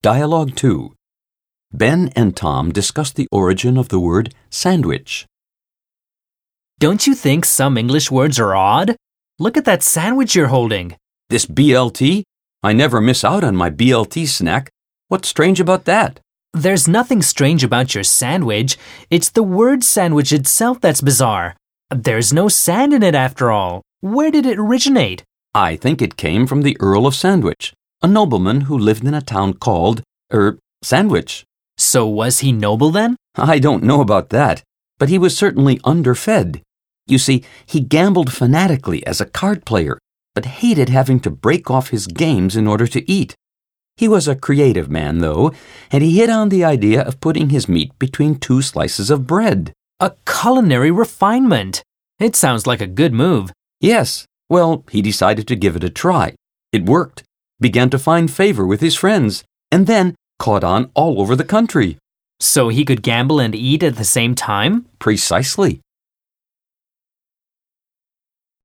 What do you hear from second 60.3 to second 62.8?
caught on all over the country. So